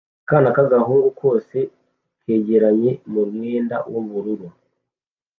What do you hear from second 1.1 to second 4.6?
kose kegeranye mu mwenda w'ubururu